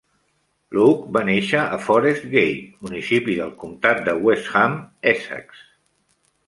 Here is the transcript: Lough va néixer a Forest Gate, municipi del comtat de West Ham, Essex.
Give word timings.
Lough 0.77 0.95
va 1.17 1.21
néixer 1.27 1.59
a 1.75 1.79
Forest 1.83 2.25
Gate, 2.31 2.65
municipi 2.87 3.39
del 3.43 3.55
comtat 3.65 4.03
de 4.09 4.19
West 4.27 4.53
Ham, 4.63 4.79
Essex. 5.17 5.67